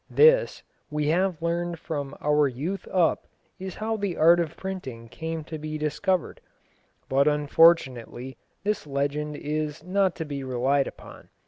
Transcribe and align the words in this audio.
This, 0.09 0.63
we 0.89 1.09
have 1.09 1.43
learned 1.43 1.77
from 1.77 2.15
our 2.19 2.47
youth 2.47 2.87
up, 2.87 3.27
is 3.59 3.75
how 3.75 3.97
the 3.97 4.17
art 4.17 4.39
of 4.39 4.57
printing 4.57 5.07
came 5.09 5.43
to 5.43 5.59
be 5.59 5.77
discovered. 5.77 6.41
But 7.07 7.27
unfortunately, 7.27 8.35
this 8.63 8.87
legend 8.87 9.35
is 9.35 9.83
not 9.83 10.15
to 10.15 10.25
be 10.25 10.43
relied 10.43 10.87
upon. 10.87 11.29